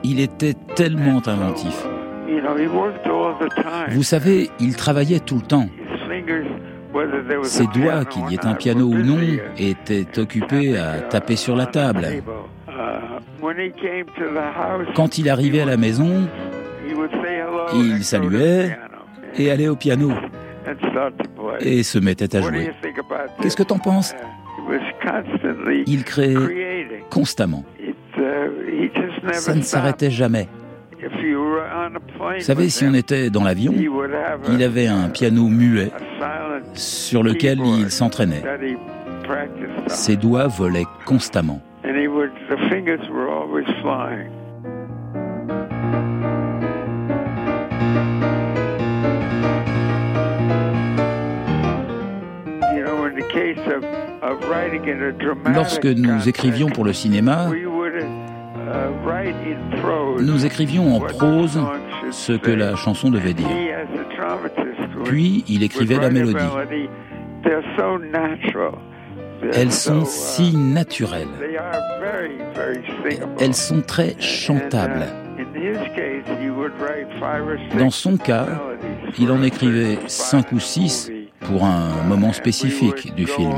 [0.03, 1.85] Il était tellement inventif.
[3.89, 5.67] Vous savez, il travaillait tout le temps.
[7.43, 11.55] Ses doigts, qu'il y ait un piano ou non, busy, étaient occupés à taper sur
[11.55, 12.07] la table.
[12.67, 12.71] uh,
[14.95, 16.27] Quand il arrivait à la maison,
[17.73, 18.77] il saluait
[19.37, 20.11] et allait au piano
[21.59, 22.71] et se mettait à jouer.
[23.41, 24.13] Qu'est-ce que t'en penses?
[24.13, 24.42] Constantly
[25.86, 26.36] Il créait
[27.10, 27.63] constamment.
[27.80, 28.89] Uh,
[29.34, 30.47] Ça ne s'arrêtait jamais.
[30.99, 33.74] If you were on a plane Vous savez, si on était dans l'avion,
[34.49, 35.91] il avait un piano muet
[36.74, 38.43] sur lequel il s'entraînait.
[39.88, 41.61] Ses doigts volaient constamment.
[55.53, 57.49] Lorsque nous écrivions pour le cinéma,
[60.19, 61.59] nous écrivions en prose
[62.11, 63.47] ce que la chanson devait dire.
[65.03, 66.38] Puis il écrivait la mélodie.
[69.51, 71.28] Elles so, sont si naturelles.
[73.39, 75.05] Elles sont très chantables.
[77.78, 78.47] Dans son cas,
[79.19, 81.11] il en écrivait cinq ou six
[81.41, 83.51] pour un moment spécifique du film.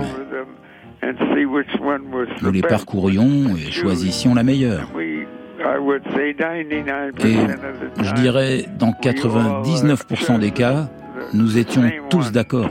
[2.42, 4.88] Nous les parcourions et choisissions la meilleure.
[4.96, 5.28] We,
[5.60, 10.90] I would say 99% Et je dirais, dans 99% des cas,
[11.34, 12.70] nous étions tous d'accord.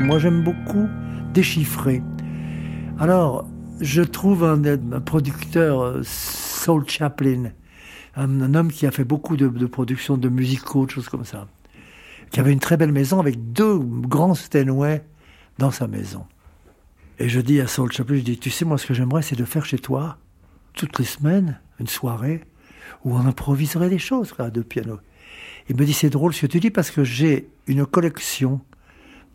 [0.00, 0.88] Moi, j'aime beaucoup
[1.32, 2.02] déchiffrer.
[2.98, 3.46] Alors,
[3.80, 7.50] je trouve un, un producteur, euh, Saul Chaplin,
[8.16, 11.46] un, homme qui a fait beaucoup de, de productions de musicaux, de choses comme ça,
[12.30, 15.04] qui avait une très belle maison avec deux grands Steinway
[15.58, 16.26] dans sa maison.
[17.18, 19.36] Et je dis à Saul Chaplin, je dis, tu sais, moi, ce que j'aimerais, c'est
[19.36, 20.18] de faire chez toi,
[20.74, 22.42] toutes les semaines, une soirée
[23.04, 24.98] où on improviserait des choses à deux pianos.
[25.68, 28.60] Il me dit, c'est drôle ce que tu dis parce que j'ai une collection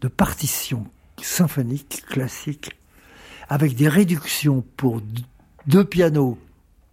[0.02, 0.86] de partitions
[1.22, 2.78] symphoniques classiques
[3.50, 5.02] avec des réductions pour
[5.68, 6.38] deux pianos,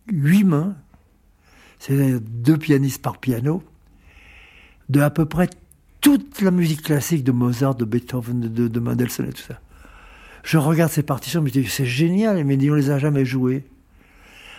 [0.06, 0.76] huit mains,
[1.86, 3.62] c'est deux pianistes par piano,
[4.88, 5.50] de à peu près
[6.00, 9.60] toute la musique classique de Mozart, de Beethoven, de, de Mendelssohn et tout ça.
[10.44, 13.64] Je regarde ces partitions, je me dis, c'est génial, mais on les a jamais jouées.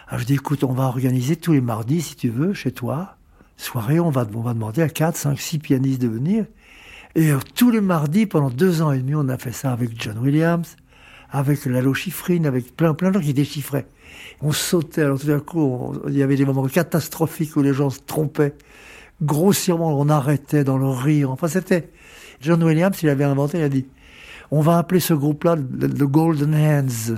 [0.07, 3.17] Alors je dis, écoute, on va organiser tous les mardis, si tu veux, chez toi,
[3.57, 6.45] soirée, on va, on va demander à 4, 5, 6 pianistes de venir.
[7.15, 9.99] Et euh, tous les mardis, pendant deux ans et demi, on a fait ça avec
[9.99, 10.75] John Williams,
[11.31, 13.87] avec Lalo Schifrin, avec plein, plein de gens qui déchiffraient.
[14.41, 17.89] On sautait, alors tout d'un coup, il y avait des moments catastrophiques où les gens
[17.89, 18.53] se trompaient.
[19.21, 21.31] Grossièrement, on arrêtait dans le rire.
[21.31, 21.89] Enfin, c'était...
[22.41, 23.85] John Williams, il avait inventé, il a dit,
[24.51, 27.15] on va appeler ce groupe-là The Golden Hands.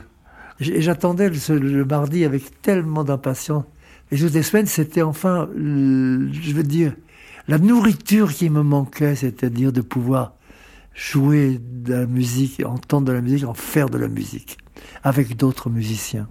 [0.59, 3.65] Et j'attendais le, le, mardi avec tellement d'impatience.
[4.11, 6.93] Et toutes les semaines, c'était enfin, je veux dire,
[7.47, 10.33] la nourriture qui me manquait, c'est-à-dire de pouvoir
[10.93, 14.57] jouer de la musique, entendre de la musique, en faire de la musique,
[15.03, 16.27] avec d'autres musiciens.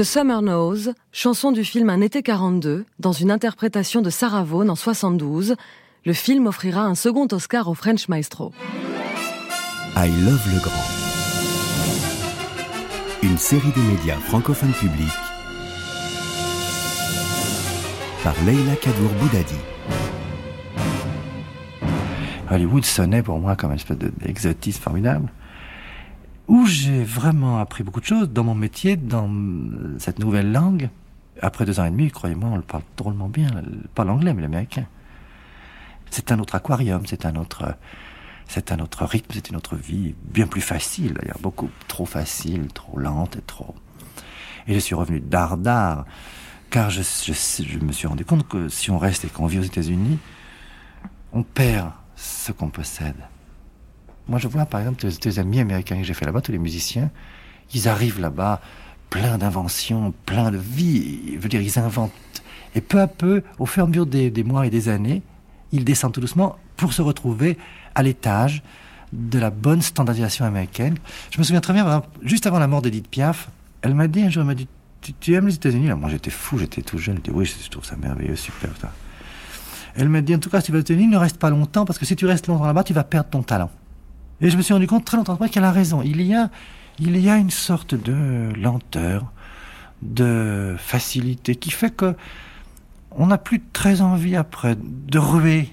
[0.00, 4.70] The Summer Knows, chanson du film Un été 42, dans une interprétation de Sarah Vaughan
[4.70, 5.56] en 72.
[6.06, 8.50] Le film offrira un second Oscar au French Maestro.
[9.96, 10.72] I Love le Grand.
[13.22, 15.06] Une série de médias francophones publics.
[18.24, 19.54] par Leila Kadour Boudadi.
[22.50, 25.30] Hollywood sonnait pour moi comme une espèce d'exotisme formidable,
[26.50, 29.30] où j'ai vraiment appris beaucoup de choses dans mon métier, dans
[29.98, 30.90] cette nouvelle langue.
[31.40, 33.50] Après deux ans et demi, croyez-moi, on le parle drôlement bien,
[33.94, 34.84] pas l'anglais, mais l'américain.
[36.10, 37.76] C'est un autre aquarium, c'est un autre,
[38.48, 42.66] c'est un autre rythme, c'est une autre vie, bien plus facile d'ailleurs, beaucoup trop facile,
[42.74, 43.76] trop lente et trop.
[44.66, 46.04] Et je suis revenu dardard,
[46.68, 49.62] car je, je me suis rendu compte que si on reste et qu'on vit aux
[49.62, 50.18] États-Unis,
[51.32, 53.14] on perd ce qu'on possède.
[54.30, 57.10] Moi, je vois par exemple les amis américains que j'ai fait là-bas, tous les musiciens,
[57.74, 58.60] ils arrivent là-bas
[59.10, 61.34] plein d'inventions, plein de vie.
[61.34, 62.12] Je veux dire, ils inventent.
[62.76, 65.22] Et peu à peu, au fur et à mesure des, mois et des années,
[65.72, 67.58] ils descendent tout doucement pour se retrouver
[67.96, 68.62] à l'étage
[69.12, 70.96] de la bonne standardisation américaine.
[71.32, 73.48] Je me souviens très bien, juste avant la mort d'Edith Piaf,
[73.82, 74.68] elle m'a dit un jour, elle dit,
[75.20, 77.16] tu, aimes les États-Unis Moi, j'étais fou, j'étais tout jeune.
[77.16, 78.70] Je dis, oui, je trouve ça merveilleux, super.
[78.80, 78.92] Ça.
[79.96, 81.84] Elle m'a dit, en tout cas, si tu vas aux États-Unis, ne reste pas longtemps,
[81.84, 83.70] parce que si tu restes longtemps là-bas, tu vas perdre ton talent.
[84.40, 86.02] Et je me suis rendu compte très longtemps après qu'elle a raison.
[86.02, 86.50] Il y a,
[86.98, 89.32] il y a une sorte de lenteur,
[90.02, 92.14] de facilité, qui fait que
[93.12, 95.68] on n'a plus très envie après de ruer.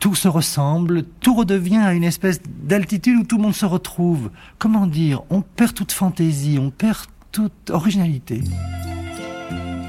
[0.00, 4.30] Tout se ressemble, tout redevient à une espèce d'altitude où tout le monde se retrouve.
[4.58, 8.42] Comment dire On perd toute fantaisie, on perd toute originalité.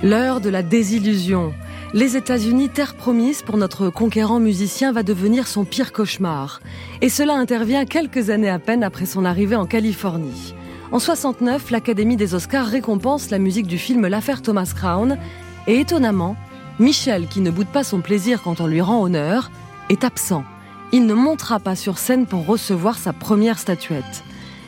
[0.03, 1.53] L'heure de la désillusion,
[1.93, 6.59] les États-Unis, terre promise pour notre conquérant musicien, va devenir son pire cauchemar.
[7.01, 10.55] Et cela intervient quelques années à peine après son arrivée en Californie.
[10.91, 15.19] En 69, l'Académie des Oscars récompense la musique du film L'affaire Thomas Crown.
[15.67, 16.35] Et étonnamment,
[16.79, 19.51] Michel, qui ne boude pas son plaisir quand on lui rend honneur,
[19.89, 20.43] est absent.
[20.91, 24.23] Il ne montera pas sur scène pour recevoir sa première statuette.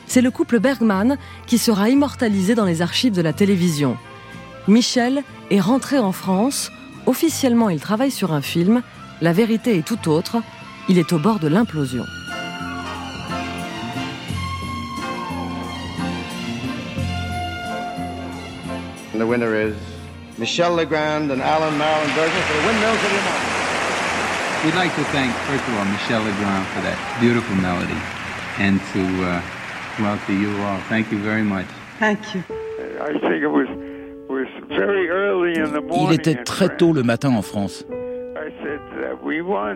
[0.06, 1.18] C'est le couple Bergman
[1.48, 3.98] qui sera immortalisé dans les archives de la télévision.
[4.68, 6.72] Michel est rentré en France
[7.06, 8.82] Officiellement, il travaille sur un film.
[9.22, 10.38] La vérité est tout autre.
[10.90, 12.04] Il est au bord de l'implosion.
[19.14, 19.76] And the winner is
[20.38, 23.46] Michel Legrand and Alan Marilyn Berger for the Windmills of Your
[24.66, 27.96] We'd like to thank, first of all, Michel Legrand for that beautiful melody,
[28.58, 29.42] and to, uh,
[30.00, 30.80] well, to you all.
[30.90, 31.68] Thank you very much.
[32.00, 32.44] Thank you.
[33.00, 33.70] I think it was
[34.70, 37.86] il était très tôt le matin en France.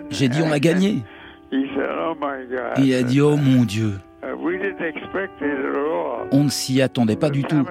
[0.09, 1.03] J'ai dit on a gagné.
[1.51, 3.93] Il a dit oh mon Dieu.
[6.31, 7.65] On ne s'y attendait pas du tout.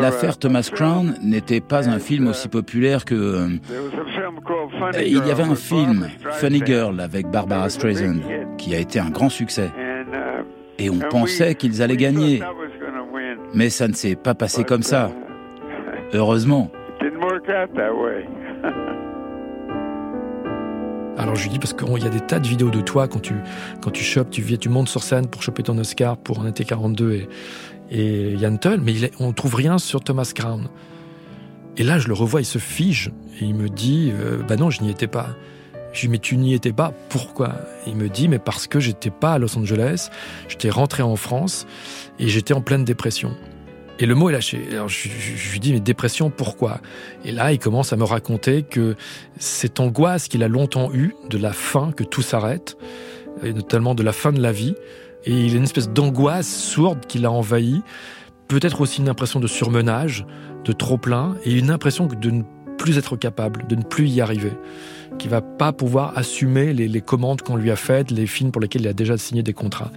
[0.00, 3.14] L'affaire Thomas Crown n'était pas un film aussi populaire que...
[3.14, 3.48] Euh,
[5.04, 8.20] il y avait un film, Funny Girl, avec Barbara Streisand,
[8.56, 9.70] qui a été un grand succès.
[10.78, 12.40] Et on pensait qu'ils allaient gagner.
[13.54, 15.10] Mais ça ne s'est pas passé comme ça.
[16.12, 16.70] Heureusement.
[21.18, 23.18] Alors je lui dis parce qu'il y a des tas de vidéos de toi quand
[23.20, 23.34] tu
[23.82, 26.46] quand tu chopes, tu viens, tu montes sur scène pour choper ton Oscar pour un
[26.46, 27.28] été 42 et
[27.90, 30.68] et Yann Tull, mais il on trouve rien sur Thomas Crown.
[31.76, 34.70] Et là je le revois, il se fige et il me dit euh, bah non
[34.70, 35.30] je n'y étais pas.
[35.92, 37.56] Je lui dis mais tu n'y étais pas, pourquoi?
[37.86, 40.10] Il me dit mais parce que j'étais pas à Los Angeles,
[40.48, 41.66] j'étais rentré en France
[42.18, 43.34] et j'étais en pleine dépression.
[44.00, 44.60] Et le mot est lâché.
[44.70, 45.08] Alors je,
[45.50, 46.80] lui dis mais dépression pourquoi?
[47.24, 48.96] Et là il commence à me raconter que
[49.38, 52.76] cette angoisse qu'il a longtemps eue de la fin, que tout s'arrête,
[53.42, 54.74] et notamment de la fin de la vie,
[55.24, 57.82] et il a une espèce d'angoisse sourde qui l'a envahi,
[58.46, 60.26] peut-être aussi une impression de surmenage,
[60.64, 62.42] de trop plein, et une impression de ne
[62.78, 64.52] plus être capable, de ne plus y arriver,
[65.18, 68.82] qui va pas pouvoir assumer les, commandes qu'on lui a faites, les films pour lesquels
[68.82, 69.90] il a déjà signé des contrats.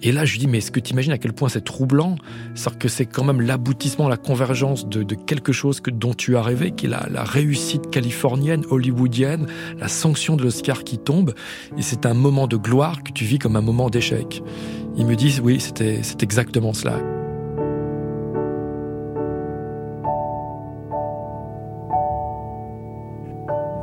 [0.00, 2.16] Et là, je lui dis, mais est-ce que tu imagines à quel point c'est troublant?
[2.54, 6.42] C'est-à-dire que c'est quand même l'aboutissement, la convergence de, quelque chose que, dont tu as
[6.42, 11.34] rêvé, qui est la, réussite californienne, hollywoodienne, la sanction de l'Oscar qui tombe.
[11.76, 14.42] Et c'est un moment de gloire que tu vis comme un moment d'échec.
[14.96, 17.17] Ils me disent, oui, c'était, c'est exactement cela.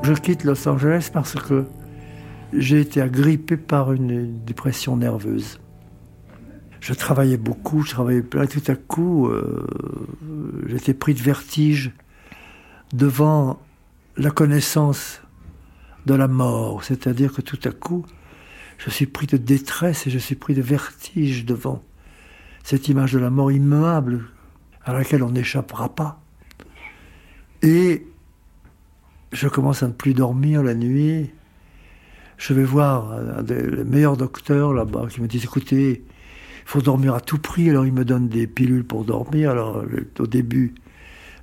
[0.05, 1.65] Je quitte Los Angeles parce que
[2.53, 5.59] j'ai été agrippé par une dépression nerveuse
[6.85, 9.65] je travaillais beaucoup, je travaillais plein, tout à coup, euh,
[10.67, 11.93] j'étais pris de vertige
[12.93, 13.59] devant
[14.17, 15.19] la connaissance
[16.05, 16.83] de la mort.
[16.83, 18.05] C'est-à-dire que tout à coup,
[18.77, 21.81] je suis pris de détresse et je suis pris de vertige devant
[22.63, 24.25] cette image de la mort immuable
[24.83, 26.21] à laquelle on n'échappera pas.
[27.63, 28.05] Et
[29.31, 31.31] je commence à ne plus dormir la nuit.
[32.37, 37.15] Je vais voir un des meilleurs docteurs là-bas qui me dit écoutez, il faut dormir
[37.15, 37.69] à tout prix.
[37.69, 39.51] Alors il me donne des pilules pour dormir.
[39.51, 39.83] Alors
[40.19, 40.75] au début,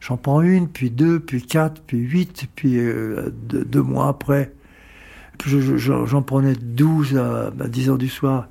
[0.03, 4.53] J'en prends une, puis deux, puis quatre, puis huit, puis euh, deux, mois après,
[5.47, 8.49] j'en prenais douze à, à 10 heures du soir,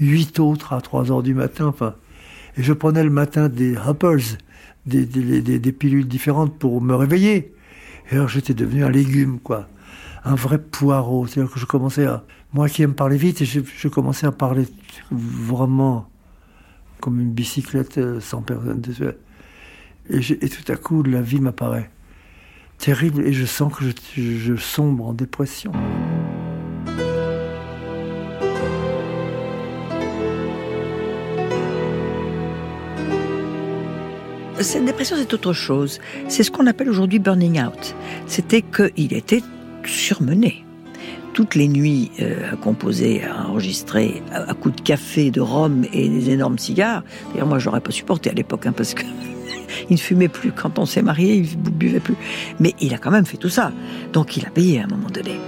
[0.00, 1.94] huit autres à 3 heures du matin, enfin.
[2.56, 4.38] Et je prenais le matin des hoppers,
[4.86, 7.52] des, pilules différentes pour me réveiller.
[8.10, 9.68] Et alors j'étais devenu un légume, quoi.
[10.24, 11.26] Un vrai poireau.
[11.26, 12.24] Que je commençais à...
[12.52, 14.66] Moi qui aime parler vite, je, commençais à parler
[15.10, 16.08] vraiment
[17.00, 18.80] comme une bicyclette euh, sans personne.
[20.08, 21.90] Et, et tout à coup, la vie m'apparaît
[22.78, 23.84] terrible et je sens que
[24.16, 25.72] je sombre en dépression.
[34.64, 36.00] Cette dépression, c'est autre chose.
[36.26, 37.94] C'est ce qu'on appelle aujourd'hui burning out.
[38.26, 39.42] C'était qu'il était
[39.84, 40.64] surmené.
[41.34, 46.08] Toutes les nuits euh, à composer, à enregistrer, à, coups de café, de rhum et
[46.08, 47.04] des énormes cigares.
[47.32, 49.02] D'ailleurs, moi, j'aurais pas supporté à l'époque, hein, parce que
[49.90, 50.50] il ne fumait plus.
[50.50, 52.16] Quand on s'est marié, il ne buvait plus.
[52.58, 53.70] Mais il a quand même fait tout ça.
[54.14, 55.38] Donc il a payé à un moment donné.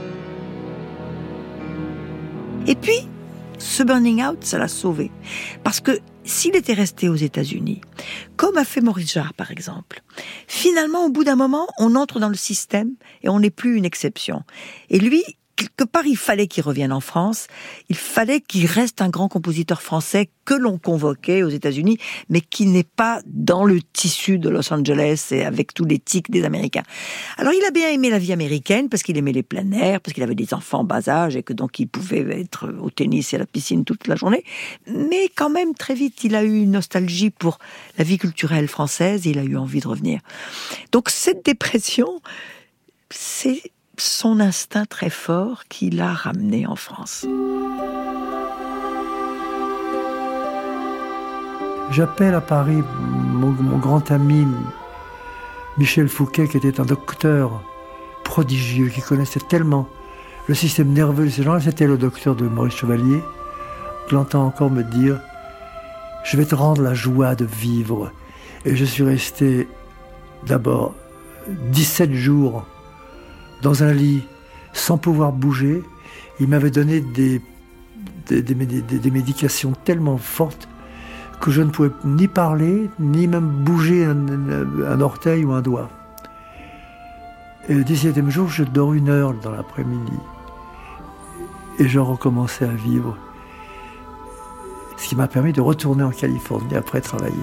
[2.66, 3.08] Et puis,
[3.66, 5.10] ce burning out, ça l'a sauvé.
[5.64, 7.80] Parce que s'il était resté aux États-Unis,
[8.36, 10.02] comme a fait Maurice Jarre par exemple,
[10.46, 12.92] finalement au bout d'un moment, on entre dans le système
[13.22, 14.42] et on n'est plus une exception.
[14.88, 15.22] Et lui,
[15.57, 17.48] quelque part, il fallait qu'il revienne en France.
[17.88, 21.98] Il fallait qu'il reste un grand compositeur français que l'on convoquait aux États-Unis,
[22.28, 26.30] mais qui n'est pas dans le tissu de Los Angeles et avec tous les tics
[26.30, 26.84] des Américains.
[27.38, 30.14] Alors, il a bien aimé la vie américaine parce qu'il aimait les plein air, parce
[30.14, 33.36] qu'il avait des enfants bas âge et que donc il pouvait être au tennis et
[33.36, 34.44] à la piscine toute la journée.
[34.86, 37.59] Mais quand même, très vite, il a eu une nostalgie pour
[37.98, 40.20] la vie culturelle française et il a eu envie de revenir.
[40.92, 42.20] Donc, cette dépression,
[43.11, 43.62] c'est
[44.01, 47.26] son instinct très fort qui l'a ramené en France.
[51.90, 54.47] J'appelle à Paris mon, grand ami
[55.78, 57.62] Michel Fouquet, qui était un docteur
[58.24, 59.88] prodigieux, qui connaissait tellement
[60.49, 61.59] le système nerveux de ces gens.
[61.61, 63.22] C'était le docteur de Maurice Chevalier.
[64.09, 65.20] Je l'entends encore me dire
[66.24, 68.11] Je vais te rendre la joie de vivre.
[68.64, 69.68] Et je suis resté
[70.44, 70.94] d'abord
[71.49, 72.66] 17 jours
[73.62, 74.22] dans un lit
[74.72, 75.82] sans pouvoir bouger.
[76.40, 77.40] Il m'avait donné des,
[79.11, 80.68] médications tellement fortes
[81.40, 85.90] que je ne pouvais ni parler, ni même bouger un, orteil ou un doigt.
[87.68, 90.16] Et le 17e jour, je dors une heure dans l'après-midi.
[91.78, 93.16] Et je recommençais à vivre.
[94.96, 97.34] Ce qui m'a permis de retourner en Californie après travailler.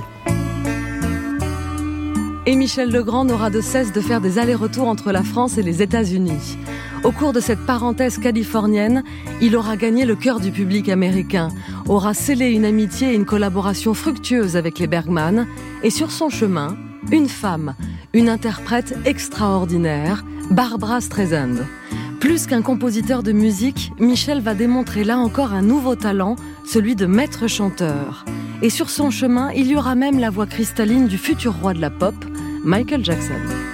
[2.46, 5.82] Et Michel Legrand n'aura de cesse de faire des allers-retours entre la France et les
[5.82, 6.58] États-Unis.
[7.06, 9.04] Au cours de cette parenthèse californienne,
[9.42, 11.48] il aura gagné le cœur du public américain,
[11.88, 15.48] aura scellé une amitié et une collaboration fructueuse avec les Bergman,
[15.84, 16.76] et sur son chemin,
[17.14, 17.76] une femme,
[18.14, 21.64] une interprète extraordinaire, Barbara Streisand.
[22.20, 26.36] Plus qu'un compositeur de musique, Michel va démontrer là encore un nouveau talent,
[26.66, 28.26] celui de maître chanteur.
[28.62, 31.82] Et sur son chemin, il y aura même la voix cristalline du futur roi de
[31.82, 32.16] la pop,
[32.64, 33.73] Michael Jackson.